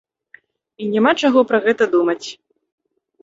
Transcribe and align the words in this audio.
І 0.85 0.87
няма 0.93 1.11
чаго 1.27 1.39
пра 1.51 1.59
гэта 1.65 1.83
думаць. 1.95 2.27